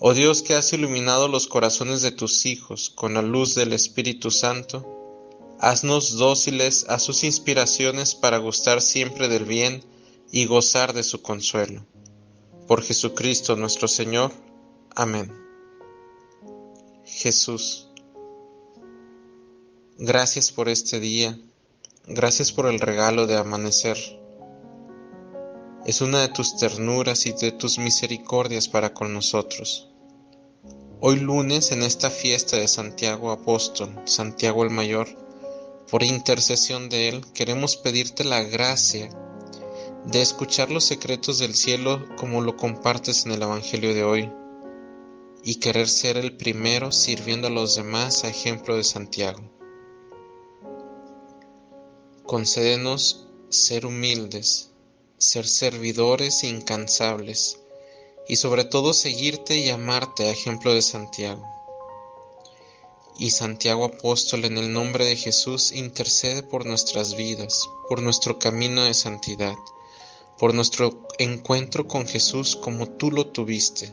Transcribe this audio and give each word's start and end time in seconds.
Oh 0.00 0.14
Dios 0.14 0.42
que 0.42 0.54
has 0.54 0.72
iluminado 0.72 1.26
los 1.26 1.48
corazones 1.48 2.02
de 2.02 2.12
tus 2.12 2.46
hijos 2.46 2.88
con 2.88 3.14
la 3.14 3.22
luz 3.22 3.56
del 3.56 3.72
Espíritu 3.72 4.30
Santo, 4.30 4.86
haznos 5.58 6.16
dóciles 6.16 6.86
a 6.88 7.00
sus 7.00 7.24
inspiraciones 7.24 8.14
para 8.14 8.38
gustar 8.38 8.80
siempre 8.80 9.26
del 9.26 9.44
bien 9.44 9.82
y 10.30 10.46
gozar 10.46 10.92
de 10.92 11.02
su 11.02 11.20
consuelo. 11.20 11.84
Por 12.68 12.84
Jesucristo 12.84 13.56
nuestro 13.56 13.88
Señor. 13.88 14.32
Amén. 14.94 15.32
Jesús, 17.04 17.88
gracias 19.98 20.52
por 20.52 20.68
este 20.68 21.00
día, 21.00 21.36
gracias 22.06 22.52
por 22.52 22.66
el 22.66 22.78
regalo 22.78 23.26
de 23.26 23.36
amanecer 23.36 24.17
es 25.88 26.02
una 26.02 26.20
de 26.20 26.28
tus 26.28 26.54
ternuras 26.58 27.24
y 27.24 27.32
de 27.32 27.50
tus 27.50 27.78
misericordias 27.78 28.68
para 28.68 28.92
con 28.92 29.14
nosotros. 29.14 29.88
Hoy 31.00 31.16
lunes, 31.16 31.72
en 31.72 31.82
esta 31.82 32.10
fiesta 32.10 32.58
de 32.58 32.68
Santiago 32.68 33.30
Apóstol, 33.30 33.98
Santiago 34.04 34.64
el 34.64 34.68
Mayor, 34.68 35.08
por 35.90 36.02
intercesión 36.02 36.90
de 36.90 37.08
Él, 37.08 37.24
queremos 37.32 37.78
pedirte 37.78 38.22
la 38.24 38.42
gracia 38.42 39.08
de 40.04 40.20
escuchar 40.20 40.70
los 40.70 40.84
secretos 40.84 41.38
del 41.38 41.54
cielo 41.54 42.04
como 42.16 42.42
lo 42.42 42.58
compartes 42.58 43.24
en 43.24 43.32
el 43.32 43.40
Evangelio 43.40 43.94
de 43.94 44.04
hoy, 44.04 44.30
y 45.42 45.54
querer 45.54 45.88
ser 45.88 46.18
el 46.18 46.36
primero 46.36 46.92
sirviendo 46.92 47.48
a 47.48 47.50
los 47.50 47.76
demás 47.76 48.24
a 48.24 48.28
ejemplo 48.28 48.76
de 48.76 48.84
Santiago. 48.84 49.40
Concédenos 52.26 53.26
ser 53.48 53.86
humildes, 53.86 54.67
ser 55.18 55.46
servidores 55.46 56.44
incansables 56.44 57.58
y 58.28 58.36
sobre 58.36 58.64
todo 58.64 58.92
seguirte 58.92 59.58
y 59.58 59.68
amarte 59.68 60.24
a 60.24 60.30
ejemplo 60.30 60.72
de 60.72 60.82
Santiago. 60.82 61.44
Y 63.18 63.30
Santiago 63.30 63.84
Apóstol 63.84 64.44
en 64.44 64.58
el 64.58 64.72
nombre 64.72 65.04
de 65.04 65.16
Jesús 65.16 65.72
intercede 65.72 66.44
por 66.44 66.66
nuestras 66.66 67.16
vidas, 67.16 67.68
por 67.88 68.00
nuestro 68.00 68.38
camino 68.38 68.84
de 68.84 68.94
santidad, 68.94 69.56
por 70.38 70.54
nuestro 70.54 71.04
encuentro 71.18 71.88
con 71.88 72.06
Jesús 72.06 72.54
como 72.54 72.88
tú 72.88 73.10
lo 73.10 73.26
tuviste, 73.26 73.92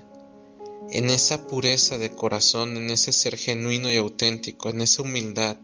en 0.91 1.09
esa 1.09 1.47
pureza 1.47 1.97
de 1.97 2.11
corazón, 2.11 2.77
en 2.77 2.91
ese 2.91 3.11
ser 3.11 3.35
genuino 3.35 3.91
y 3.91 3.97
auténtico, 3.97 4.69
en 4.69 4.81
esa 4.81 5.01
humildad, 5.01 5.57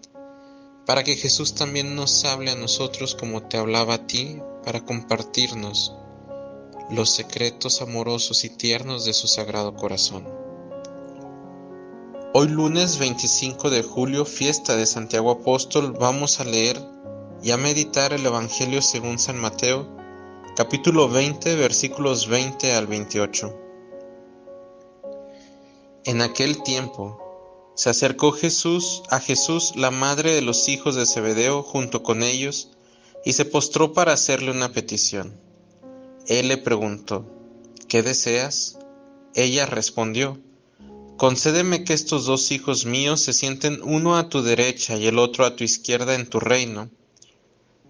para 0.86 1.04
que 1.04 1.16
Jesús 1.16 1.56
también 1.56 1.96
nos 1.96 2.26
hable 2.26 2.52
a 2.52 2.56
nosotros 2.56 3.16
como 3.16 3.44
te 3.44 3.58
hablaba 3.58 3.96
a 3.96 4.08
ti, 4.08 4.42
para 4.64 4.86
compartirnos 4.86 5.96
los 6.90 7.10
secretos 7.10 7.82
amorosos 7.82 8.44
y 8.44 8.50
tiernos 8.50 9.06
de 9.06 9.14
su 9.14 9.28
sagrado 9.28 9.76
corazón. 9.76 10.28
Hoy 12.34 12.48
lunes 12.48 12.98
25 12.98 13.70
de 13.70 13.84
julio, 13.84 14.26
fiesta 14.26 14.76
de 14.76 14.86
Santiago 14.86 15.32
Apóstol, 15.32 15.94
vamos 16.00 16.40
a 16.40 16.46
leer 16.46 16.82
y 17.44 17.52
a 17.52 17.58
meditar 17.58 18.14
el 18.14 18.26
Evangelio 18.26 18.82
según 18.82 19.20
San 19.20 19.38
Mateo, 19.38 19.88
capítulo 20.56 21.10
20, 21.10 21.56
versículos 21.56 22.28
20 22.28 22.74
al 22.74 22.88
28. 22.88 23.58
En 26.06 26.22
aquel 26.22 26.64
tiempo 26.64 27.21
se 27.76 27.90
acercó 27.90 28.32
Jesús 28.32 29.04
a 29.10 29.20
Jesús 29.20 29.74
la 29.76 29.92
madre 29.92 30.34
de 30.34 30.42
los 30.42 30.68
hijos 30.70 30.96
de 30.96 31.06
Zebedeo 31.06 31.64
junto 31.64 32.04
con 32.04 32.24
ellos 32.24 32.70
y 33.26 33.34
se 33.34 33.46
postró 33.46 33.94
para 33.94 34.14
hacerle 34.14 34.52
una 34.52 34.72
petición. 34.74 35.40
Él 36.28 36.50
le 36.50 36.58
preguntó, 36.58 37.26
¿qué 37.88 38.04
deseas? 38.04 38.78
Ella 39.34 39.66
respondió, 39.66 40.40
Concédeme 41.18 41.84
que 41.84 41.94
estos 41.94 42.26
dos 42.26 42.52
hijos 42.52 42.86
míos 42.86 43.22
se 43.22 43.34
sienten 43.34 43.80
uno 43.84 44.18
a 44.18 44.28
tu 44.28 44.42
derecha 44.42 44.98
y 44.98 45.06
el 45.06 45.20
otro 45.20 45.46
a 45.46 45.56
tu 45.56 45.64
izquierda 45.64 46.16
en 46.16 46.28
tu 46.28 46.40
reino. 46.40 46.90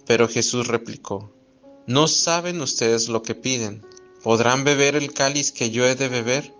Pero 0.05 0.27
Jesús 0.27 0.67
replicó, 0.67 1.33
No 1.87 2.09
saben 2.09 2.59
ustedes 2.59 3.07
lo 3.07 3.23
que 3.23 3.33
piden. 3.33 3.85
¿Podrán 4.21 4.65
beber 4.65 4.97
el 4.97 5.13
cáliz 5.13 5.53
que 5.53 5.71
yo 5.71 5.85
he 5.85 5.95
de 5.95 6.09
beber? 6.09 6.53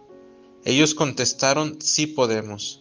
Ellos 0.64 0.96
contestaron, 0.96 1.82
Sí 1.82 2.08
podemos. 2.08 2.81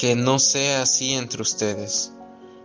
que 0.00 0.14
no 0.14 0.38
sea 0.38 0.80
así 0.80 1.12
entre 1.12 1.42
ustedes. 1.42 2.12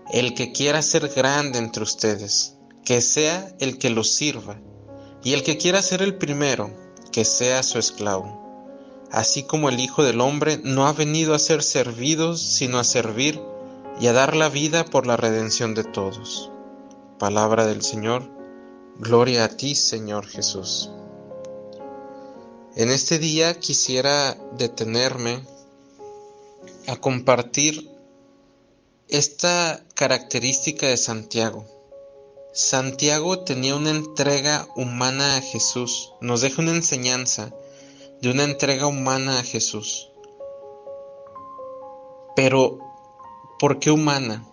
El 0.09 0.35
que 0.35 0.53
quiera 0.53 0.81
ser 0.81 1.09
grande 1.09 1.59
entre 1.59 1.83
ustedes, 1.83 2.55
que 2.85 3.01
sea 3.01 3.53
el 3.59 3.77
que 3.77 3.89
los 3.89 4.09
sirva, 4.09 4.57
y 5.21 5.33
el 5.33 5.43
que 5.43 5.57
quiera 5.57 5.81
ser 5.81 6.01
el 6.01 6.15
primero, 6.15 6.73
que 7.11 7.25
sea 7.25 7.61
su 7.61 7.77
esclavo. 7.77 9.03
Así 9.11 9.43
como 9.43 9.67
el 9.67 9.81
Hijo 9.81 10.01
del 10.01 10.21
Hombre 10.21 10.61
no 10.63 10.87
ha 10.87 10.93
venido 10.93 11.35
a 11.35 11.39
ser 11.39 11.61
servido, 11.61 12.37
sino 12.37 12.79
a 12.79 12.85
servir 12.85 13.41
y 13.99 14.07
a 14.07 14.13
dar 14.13 14.33
la 14.33 14.47
vida 14.47 14.85
por 14.85 15.05
la 15.05 15.17
redención 15.17 15.75
de 15.75 15.83
todos. 15.83 16.49
Palabra 17.19 17.65
del 17.65 17.81
Señor, 17.81 18.31
gloria 18.97 19.43
a 19.43 19.49
ti, 19.49 19.75
Señor 19.75 20.25
Jesús. 20.25 20.89
En 22.77 22.91
este 22.91 23.19
día 23.19 23.59
quisiera 23.59 24.37
detenerme 24.57 25.43
a 26.87 26.95
compartir 26.97 27.89
esta 29.09 29.83
característica 29.95 30.87
de 30.87 30.97
Santiago 30.97 31.75
Santiago 32.55 33.39
tenía 33.39 33.75
una 33.75 33.89
entrega 33.89 34.65
humana 34.77 35.35
a 35.35 35.41
Jesús, 35.41 36.13
nos 36.21 36.39
deja 36.39 36.61
una 36.61 36.71
enseñanza 36.71 37.53
de 38.21 38.29
una 38.29 38.45
entrega 38.45 38.87
humana 38.87 39.39
a 39.39 39.43
Jesús. 39.43 40.07
Pero, 42.33 42.79
¿por 43.59 43.79
qué 43.79 43.91
humana? 43.91 44.47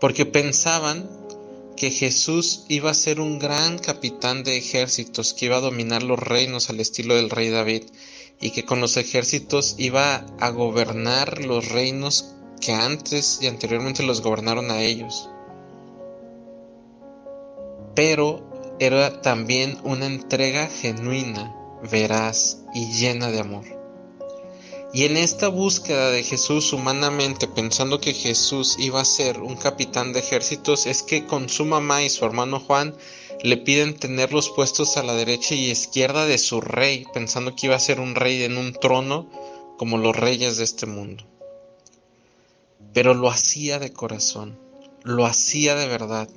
Porque 0.00 0.26
pensaban 0.26 1.10
que 1.76 1.90
Jesús 1.90 2.66
iba 2.68 2.92
a 2.92 2.94
ser 2.94 3.18
un 3.20 3.40
gran 3.40 3.80
capitán 3.80 4.44
de 4.44 4.56
ejércitos, 4.56 5.34
que 5.34 5.46
iba 5.46 5.56
a 5.56 5.60
dominar 5.60 6.04
los 6.04 6.20
reinos 6.20 6.70
al 6.70 6.78
estilo 6.78 7.16
del 7.16 7.30
rey 7.30 7.48
David, 7.48 7.82
y 8.40 8.50
que 8.50 8.64
con 8.64 8.80
los 8.80 8.96
ejércitos 8.96 9.74
iba 9.78 10.26
a 10.38 10.50
gobernar 10.50 11.44
los 11.44 11.68
reinos 11.68 12.34
que 12.60 12.72
antes 12.72 13.38
y 13.42 13.46
anteriormente 13.46 14.02
los 14.02 14.22
gobernaron 14.22 14.70
a 14.70 14.82
ellos 14.82 15.28
pero 17.94 18.42
era 18.78 19.20
también 19.20 19.78
una 19.84 20.06
entrega 20.06 20.68
genuina, 20.68 21.54
veraz 21.90 22.58
y 22.72 22.90
llena 22.92 23.30
de 23.30 23.40
amor. 23.40 23.64
Y 24.92 25.04
en 25.04 25.16
esta 25.16 25.48
búsqueda 25.48 26.10
de 26.10 26.22
Jesús 26.22 26.72
humanamente, 26.72 27.46
pensando 27.46 28.00
que 28.00 28.14
Jesús 28.14 28.76
iba 28.78 29.00
a 29.00 29.04
ser 29.04 29.40
un 29.40 29.56
capitán 29.56 30.12
de 30.12 30.20
ejércitos, 30.20 30.86
es 30.86 31.02
que 31.02 31.26
con 31.26 31.48
su 31.48 31.64
mamá 31.64 32.02
y 32.02 32.10
su 32.10 32.24
hermano 32.24 32.58
Juan 32.58 32.96
le 33.42 33.56
piden 33.56 33.96
tenerlos 33.96 34.50
puestos 34.50 34.96
a 34.96 35.02
la 35.02 35.14
derecha 35.14 35.54
y 35.54 35.70
izquierda 35.70 36.26
de 36.26 36.38
su 36.38 36.60
rey, 36.60 37.06
pensando 37.12 37.54
que 37.56 37.66
iba 37.66 37.76
a 37.76 37.80
ser 37.80 38.00
un 38.00 38.14
rey 38.14 38.42
en 38.42 38.58
un 38.58 38.72
trono 38.72 39.30
como 39.78 39.98
los 39.98 40.14
reyes 40.14 40.56
de 40.56 40.64
este 40.64 40.86
mundo. 40.86 41.24
Pero 42.92 43.14
lo 43.14 43.30
hacía 43.30 43.78
de 43.78 43.92
corazón, 43.92 44.58
lo 45.04 45.26
hacía 45.26 45.74
de 45.74 45.86
verdad, 45.86 46.28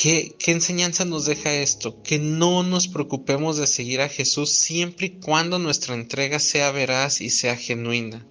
¿Qué, 0.00 0.34
enseñanza 0.46 1.04
nos 1.04 1.26
deja 1.26 1.52
esto? 1.52 2.02
Que 2.02 2.18
no 2.18 2.62
nos 2.62 2.88
preocupemos 2.88 3.58
de 3.58 3.66
seguir 3.66 4.00
a 4.00 4.08
Jesús 4.08 4.50
siempre 4.50 5.08
y 5.08 5.10
cuando 5.20 5.58
nuestra 5.58 5.94
entrega 5.94 6.38
sea 6.38 6.70
veraz 6.70 7.20
y 7.20 7.28
sea 7.28 7.54
genuina. 7.54 8.26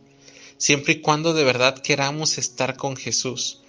siempre 0.58 0.94
y 0.94 1.02
cuando 1.02 1.36
de 1.36 1.44
verdad 1.44 1.78
queramos 1.78 2.40
estar 2.40 2.76
con 2.76 2.96
Jesús. 2.96 3.62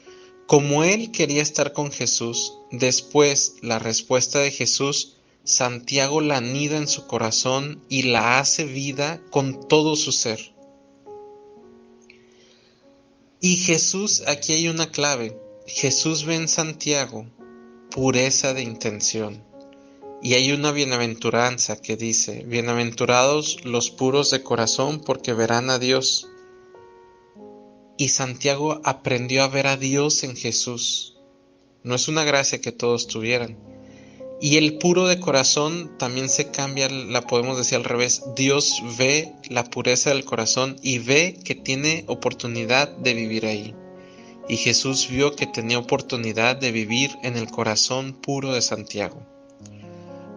Como 0.51 0.83
él 0.83 1.13
quería 1.13 1.43
estar 1.43 1.73
con 1.73 1.93
Jesús, 1.93 2.55
después 2.73 3.55
la 3.63 3.79
respuesta 3.79 4.41
de 4.41 4.51
Jesús, 4.51 5.15
Santiago 5.45 6.21
la 6.21 6.39
anida 6.39 6.77
en 6.77 6.89
su 6.89 7.07
corazón 7.07 7.85
y 7.89 8.03
la 8.03 8.41
hace 8.41 8.65
vida 8.65 9.23
con 9.31 9.69
todo 9.69 9.95
su 9.95 10.11
ser. 10.11 10.53
Y 13.41 13.59
Jesús, 13.59 14.25
aquí 14.27 14.53
hay 14.55 14.67
una 14.67 14.91
clave, 14.91 15.39
Jesús 15.69 16.25
ve 16.25 16.35
en 16.35 16.49
Santiago 16.49 17.27
pureza 17.93 18.53
de 18.53 18.63
intención. 18.63 19.45
Y 20.21 20.35
hay 20.35 20.51
una 20.51 20.73
bienaventuranza 20.73 21.81
que 21.81 21.97
dice, 21.97 22.43
bienaventurados 22.45 23.65
los 23.65 23.93
puros 23.93 24.33
de 24.33 24.43
corazón 24.43 24.99
porque 24.99 25.33
verán 25.33 25.71
a 25.71 25.79
Dios. 25.79 26.27
Y 28.01 28.09
Santiago 28.09 28.81
aprendió 28.85 29.45
a 29.45 29.49
ver 29.49 29.67
a 29.67 29.77
Dios 29.77 30.25
en 30.25 30.35
Jesús. 30.35 31.19
No 31.85 31.95
es 31.95 32.09
una 32.09 32.25
gracia 32.25 32.61
que 32.61 32.73
todos 32.73 33.07
tuvieran. 33.07 33.59
Y 34.41 34.57
el 34.57 34.79
puro 34.79 35.07
de 35.07 35.21
corazón 35.21 35.99
también 35.99 36.31
se 36.31 36.51
cambia, 36.51 36.89
la 36.89 37.21
podemos 37.27 37.59
decir 37.59 37.77
al 37.77 37.85
revés. 37.85 38.23
Dios 38.35 38.83
ve 38.97 39.35
la 39.51 39.65
pureza 39.65 40.09
del 40.09 40.25
corazón 40.25 40.77
y 40.83 40.99
ve 40.99 41.39
que 41.45 41.55
tiene 41.55 42.05
oportunidad 42.09 42.89
de 42.89 43.13
vivir 43.13 43.45
ahí 43.45 43.75
y 44.51 44.57
Jesús 44.57 45.09
vio 45.09 45.37
que 45.37 45.47
tenía 45.47 45.79
oportunidad 45.79 46.57
de 46.57 46.73
vivir 46.73 47.17
en 47.23 47.37
el 47.37 47.49
corazón 47.49 48.15
puro 48.15 48.53
de 48.53 48.61
Santiago. 48.61 49.23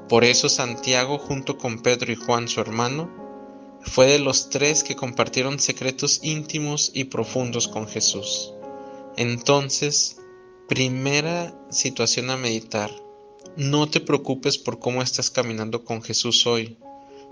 Por 0.08 0.24
eso 0.24 0.50
Santiago, 0.50 1.18
junto 1.18 1.58
con 1.58 1.82
Pedro 1.82 2.12
y 2.12 2.16
Juan 2.16 2.48
su 2.48 2.62
hermano, 2.62 3.10
fue 3.86 4.08
de 4.08 4.20
los 4.20 4.50
tres 4.50 4.84
que 4.84 4.96
compartieron 4.96 5.60
secretos 5.60 6.20
íntimos 6.24 6.92
y 6.94 7.06
profundos 7.06 7.68
con 7.68 7.88
Jesús. 7.88 8.54
Entonces, 9.18 10.18
primera 10.68 11.54
situación 11.70 12.30
a 12.30 12.38
meditar. 12.38 12.92
No 13.56 13.88
te 13.88 14.00
preocupes 14.00 14.58
por 14.58 14.80
cómo 14.80 15.02
estás 15.02 15.30
caminando 15.30 15.84
con 15.84 16.02
Jesús 16.02 16.48
hoy, 16.48 16.78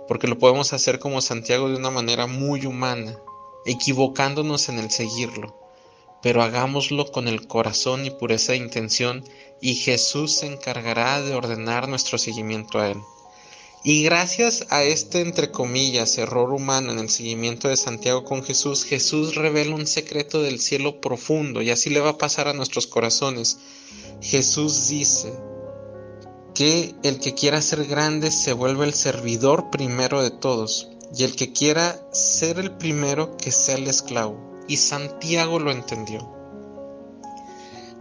porque 0.07 0.27
lo 0.27 0.37
podemos 0.37 0.73
hacer 0.73 0.99
como 0.99 1.21
Santiago 1.21 1.69
de 1.69 1.77
una 1.77 1.89
manera 1.89 2.27
muy 2.27 2.65
humana, 2.65 3.17
equivocándonos 3.65 4.69
en 4.69 4.79
el 4.79 4.91
seguirlo 4.91 5.61
pero 6.21 6.43
hagámoslo 6.43 7.11
con 7.11 7.27
el 7.27 7.47
corazón 7.47 8.05
y 8.05 8.11
pureza 8.11 8.51
de 8.51 8.59
intención 8.59 9.23
y 9.59 9.75
Jesús 9.75 10.35
se 10.35 10.47
encargará 10.47 11.21
de 11.21 11.33
ordenar 11.33 11.87
nuestro 11.87 12.17
seguimiento 12.17 12.79
a 12.79 12.89
Él. 12.89 12.97
Y 13.83 14.03
gracias 14.03 14.67
a 14.69 14.83
este, 14.83 15.21
entre 15.21 15.49
comillas, 15.49 16.19
error 16.19 16.53
humano 16.53 16.91
en 16.91 16.99
el 16.99 17.09
seguimiento 17.09 17.67
de 17.67 17.77
Santiago 17.77 18.23
con 18.23 18.43
Jesús, 18.43 18.83
Jesús 18.83 19.33
revela 19.33 19.73
un 19.73 19.87
secreto 19.87 20.43
del 20.43 20.59
cielo 20.59 21.01
profundo 21.01 21.63
y 21.63 21.71
así 21.71 21.89
le 21.89 21.99
va 21.99 22.11
a 22.11 22.17
pasar 22.19 22.47
a 22.47 22.53
nuestros 22.53 22.85
corazones. 22.85 23.57
Jesús 24.21 24.87
dice 24.87 25.33
que 26.53 26.93
el 27.01 27.19
que 27.19 27.33
quiera 27.33 27.59
ser 27.59 27.85
grande 27.85 28.29
se 28.29 28.53
vuelve 28.53 28.85
el 28.85 28.93
servidor 28.93 29.71
primero 29.71 30.21
de 30.21 30.29
todos 30.29 30.89
y 31.17 31.23
el 31.23 31.35
que 31.35 31.51
quiera 31.51 32.07
ser 32.13 32.59
el 32.59 32.71
primero 32.71 33.35
que 33.35 33.51
sea 33.51 33.77
el 33.77 33.87
esclavo 33.87 34.51
y 34.67 34.77
Santiago 34.77 35.59
lo 35.59 35.71
entendió. 35.71 36.29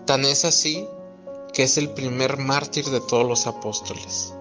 Tan 0.05 0.25
es 0.25 0.44
así 0.44 0.87
que 1.53 1.62
es 1.62 1.79
el 1.79 1.91
primer 1.91 2.37
mártir 2.37 2.85
de 2.87 3.00
todos 3.00 3.27
los 3.27 3.47
apóstoles. 3.47 4.35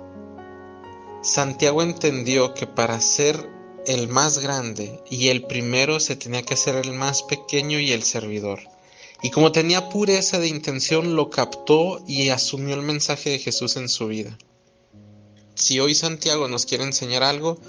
Santiago 1.22 1.82
entendió 1.82 2.54
que 2.54 2.66
para 2.66 3.02
ser 3.02 3.50
el 3.86 4.08
más 4.08 4.40
grande 4.40 5.04
y 5.10 5.28
el 5.28 5.44
primero 5.44 6.00
se 6.00 6.16
tenía 6.16 6.44
que 6.44 6.56
ser 6.56 6.76
el 6.76 6.94
más 6.94 7.24
pequeño 7.24 7.80
y 7.80 7.92
el 7.92 8.04
servidor. 8.04 8.62
Y 9.22 9.32
como 9.32 9.52
tenía 9.52 9.90
pureza 9.90 10.40
de 10.40 10.48
intención, 10.48 11.18
lo 11.18 11.30
captó 11.30 12.02
y 12.08 12.30
asumió 12.30 12.76
el 12.76 12.84
mensaje 12.84 13.32
de 13.32 13.40
Jesús 13.40 13.76
en 13.76 13.90
su 13.90 14.08
vida. 14.08 14.38
Si 15.56 15.82
hoy 15.82 15.94
Santiago 15.94 16.48
nos 16.48 16.66
quiere 16.66 16.86
enseñar 16.86 17.24
algo, 17.24 17.60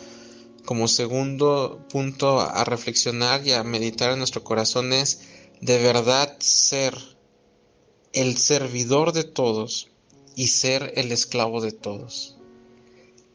como 0.64 0.87
segundo 0.87 1.85
punto 1.91 2.38
a 2.41 2.62
reflexionar 2.62 3.44
y 3.44 3.52
a 3.52 3.64
meditar 3.64 4.12
en 4.12 4.19
nuestro 4.19 4.44
corazón 4.44 4.93
es 4.93 5.23
de 5.61 5.79
verdad 5.79 6.37
ser 6.38 6.97
el 8.12 8.38
servidor 8.38 9.12
de 9.12 9.25
todos 9.25 9.88
y 10.37 10.47
ser 10.49 10.93
el 10.94 11.11
esclavo 11.11 11.61
de 11.61 11.73
todos. 11.73 12.37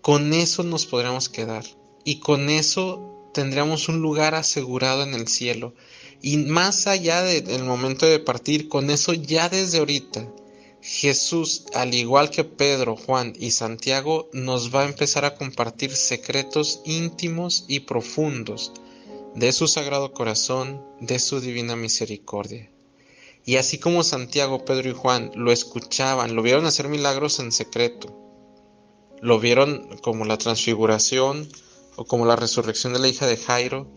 Con 0.06 0.36
eso 0.36 0.62
nos 0.62 0.86
podríamos 0.86 1.30
quedar 1.30 1.66
y 2.04 2.20
con 2.20 2.52
eso 2.52 3.32
tendríamos 3.34 3.90
un 3.90 4.04
lugar 4.04 4.36
asegurado 4.36 5.02
en 5.02 5.16
el 5.16 5.28
cielo. 5.28 5.74
Y 6.22 6.38
más 6.38 6.86
allá 6.86 7.24
del 7.24 7.64
momento 7.64 8.06
de 8.06 8.20
partir, 8.20 8.70
con 8.70 8.92
eso 8.92 9.14
ya 9.14 9.50
desde 9.50 9.80
ahorita 9.80 10.32
Jesús, 10.80 11.66
al 11.74 11.96
igual 11.96 12.30
que 12.30 12.44
Pedro, 12.44 12.96
Juan 12.96 13.34
y 13.40 13.50
Santiago, 13.50 14.30
nos 14.32 14.72
va 14.74 14.84
a 14.84 14.86
empezar 14.86 15.26
a 15.26 15.34
compartir 15.34 15.96
secretos 15.96 16.82
íntimos 16.86 17.66
y 17.68 17.80
profundos 17.80 18.74
de 19.34 19.52
su 19.54 19.68
sagrado 19.68 20.14
corazón, 20.14 20.86
de 21.02 21.18
su 21.18 21.42
divina 21.42 21.76
misericordia. 21.76 22.70
Y 23.44 23.56
así 23.56 23.80
como 23.80 24.04
Santiago, 24.04 24.66
Pedro 24.66 24.88
y 24.88 24.94
Juan 24.94 25.32
lo 25.34 25.52
escuchaban, 25.52 26.36
lo 26.36 26.44
vieron 26.44 26.68
hacer 26.68 26.90
milagros 26.90 27.40
en 27.40 27.52
secreto, 27.52 28.25
lo 29.22 29.40
vieron 29.40 29.88
como 30.02 30.26
la 30.26 30.38
transfiguración 30.38 31.48
o 31.96 32.06
como 32.06 32.26
la 32.26 32.36
resurrección 32.36 32.94
de 32.94 33.00
la 33.00 33.08
hija 33.08 33.26
de 33.26 33.38
Jairo, 33.38 33.88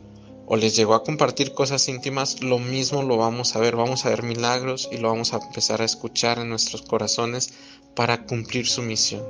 o 0.46 0.56
les 0.56 0.74
llegó 0.76 0.94
a 0.94 1.04
compartir 1.04 1.52
cosas 1.52 1.88
íntimas, 1.88 2.42
lo 2.42 2.58
mismo 2.58 3.02
lo 3.02 3.18
vamos 3.18 3.54
a 3.54 3.58
ver, 3.58 3.76
vamos 3.76 4.06
a 4.06 4.08
ver 4.08 4.22
milagros 4.22 4.88
y 4.90 4.96
lo 4.96 5.08
vamos 5.08 5.34
a 5.34 5.38
empezar 5.38 5.82
a 5.82 5.84
escuchar 5.84 6.38
en 6.38 6.48
nuestros 6.48 6.80
corazones 6.82 7.52
para 7.94 8.24
cumplir 8.24 8.66
su 8.66 8.80
misión. 8.80 9.22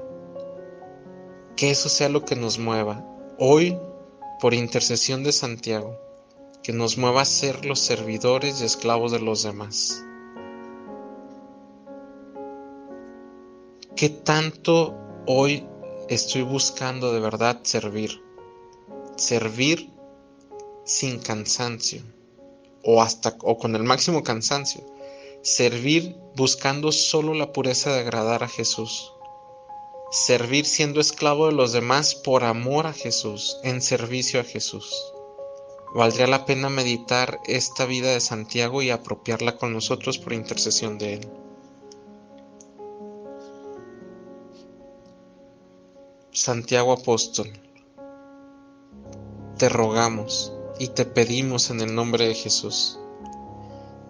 Que 1.57 1.71
eso 1.71 1.89
sea 1.89 2.09
lo 2.09 2.25
que 2.25 2.37
nos 2.37 2.61
mueva. 2.61 3.05
Hoy, 3.37 3.77
por 4.41 4.55
intercesión 4.55 5.25
de 5.25 5.33
Santiago, 5.33 5.99
que 6.63 6.73
nos 6.73 6.99
mueva 6.99 7.23
a 7.23 7.25
ser 7.25 7.65
los 7.65 7.81
servidores 7.81 8.61
y 8.61 8.65
esclavos 8.65 9.11
de 9.11 9.19
los 9.19 9.43
demás. 9.43 10.05
¿Qué 13.97 14.09
tanto 14.09 14.95
hoy 15.27 15.67
estoy 16.09 16.43
buscando 16.43 17.13
de 17.13 17.21
verdad 17.21 17.61
servir? 17.63 18.23
Servir 19.17 19.91
sin 20.85 21.19
cansancio 21.19 22.03
o 22.83 23.03
hasta 23.03 23.37
o 23.43 23.59
con 23.59 23.77
el 23.77 23.83
máximo 23.83 24.23
cansancio. 24.23 24.85
Servir 25.43 26.17
buscando 26.35 26.93
solo 26.93 27.35
la 27.35 27.53
pureza 27.53 27.93
de 27.93 28.01
agradar 28.01 28.43
a 28.43 28.49
Jesús. 28.49 29.13
Servir 30.11 30.65
siendo 30.65 31.01
esclavo 31.01 31.47
de 31.47 31.53
los 31.53 31.73
demás 31.73 32.15
por 32.15 32.45
amor 32.45 32.87
a 32.87 32.95
Jesús, 32.95 33.59
en 33.63 33.83
servicio 33.83 34.41
a 34.41 34.45
Jesús. 34.45 34.95
Valdría 35.95 36.27
la 36.27 36.47
pena 36.47 36.71
meditar 36.71 37.41
esta 37.47 37.85
vida 37.85 38.13
de 38.13 38.21
Santiago 38.21 38.83
y 38.83 38.91
apropiarla 38.91 39.57
con 39.57 39.73
nosotros 39.73 40.19
por 40.19 40.33
intercesión 40.33 40.99
de 40.99 41.15
Él. 41.15 41.48
Santiago 46.41 46.93
Apóstol, 46.93 47.51
te 49.59 49.69
rogamos 49.69 50.53
y 50.79 50.87
te 50.87 51.05
pedimos 51.05 51.71
en 51.71 51.81
el 51.81 51.93
nombre 51.93 52.29
de 52.29 52.35
Jesús. 52.37 53.01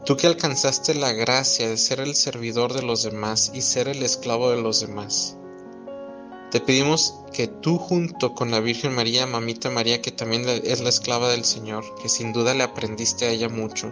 Tú 0.04 0.18
que 0.18 0.26
alcanzaste 0.26 0.94
la 0.94 1.12
gracia 1.12 1.70
de 1.70 1.78
ser 1.78 2.00
el 2.00 2.14
servidor 2.14 2.74
de 2.74 2.82
los 2.82 3.02
demás 3.02 3.50
y 3.54 3.62
ser 3.62 3.88
el 3.88 4.02
esclavo 4.02 4.50
de 4.50 4.60
los 4.60 4.80
demás. 4.80 5.38
Te 6.50 6.60
pedimos 6.60 7.14
que 7.32 7.46
tú 7.46 7.78
junto 7.78 8.34
con 8.34 8.50
la 8.50 8.60
Virgen 8.60 8.94
María, 8.94 9.26
Mamita 9.26 9.70
María, 9.70 10.02
que 10.02 10.12
también 10.12 10.46
es 10.46 10.80
la 10.82 10.90
esclava 10.90 11.30
del 11.30 11.46
Señor, 11.46 11.82
que 11.94 12.10
sin 12.10 12.34
duda 12.34 12.52
le 12.52 12.62
aprendiste 12.62 13.24
a 13.24 13.30
ella 13.30 13.48
mucho, 13.48 13.90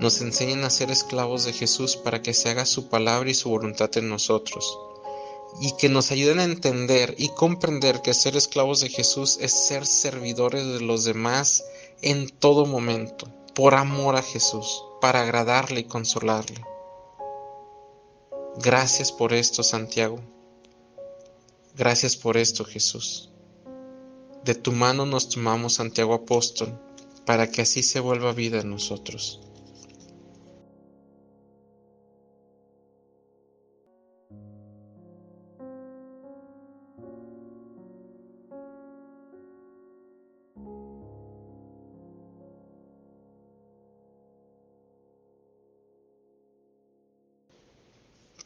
nos 0.00 0.20
enseñen 0.20 0.64
a 0.64 0.70
ser 0.70 0.90
esclavos 0.90 1.44
de 1.44 1.54
Jesús 1.54 1.96
para 1.96 2.20
que 2.20 2.34
se 2.34 2.50
haga 2.50 2.66
su 2.66 2.90
palabra 2.90 3.30
y 3.30 3.34
su 3.34 3.48
voluntad 3.48 3.88
en 3.96 4.10
nosotros 4.10 4.78
y 5.60 5.72
que 5.76 5.88
nos 5.88 6.10
ayuden 6.10 6.38
a 6.38 6.44
entender 6.44 7.14
y 7.18 7.30
comprender 7.30 8.02
que 8.02 8.14
ser 8.14 8.36
esclavos 8.36 8.80
de 8.80 8.88
Jesús 8.88 9.38
es 9.40 9.52
ser 9.52 9.86
servidores 9.86 10.64
de 10.66 10.80
los 10.80 11.04
demás 11.04 11.64
en 12.02 12.28
todo 12.28 12.66
momento, 12.66 13.28
por 13.54 13.74
amor 13.74 14.16
a 14.16 14.22
Jesús, 14.22 14.84
para 15.00 15.22
agradarle 15.22 15.80
y 15.80 15.84
consolarle. 15.84 16.64
Gracias 18.56 19.12
por 19.12 19.32
esto, 19.32 19.62
Santiago. 19.62 20.20
Gracias 21.76 22.16
por 22.16 22.36
esto, 22.36 22.64
Jesús. 22.64 23.30
De 24.44 24.54
tu 24.54 24.72
mano 24.72 25.06
nos 25.06 25.28
tomamos, 25.28 25.74
Santiago 25.74 26.14
Apóstol, 26.14 26.78
para 27.26 27.50
que 27.50 27.62
así 27.62 27.82
se 27.82 28.00
vuelva 28.00 28.32
vida 28.32 28.60
en 28.60 28.70
nosotros. 28.70 29.40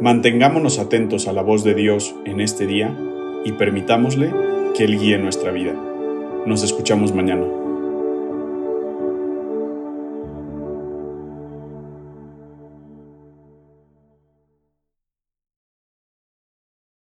Mantengámonos 0.00 0.78
atentos 0.78 1.28
a 1.28 1.34
la 1.34 1.42
voz 1.42 1.62
de 1.62 1.74
Dios 1.74 2.14
en 2.24 2.40
este 2.40 2.66
día 2.66 2.96
y 3.44 3.52
permitámosle 3.52 4.32
que 4.74 4.84
Él 4.84 4.98
guíe 4.98 5.18
nuestra 5.18 5.50
vida. 5.52 5.74
Nos 6.46 6.62
escuchamos 6.62 7.14
mañana. 7.14 7.44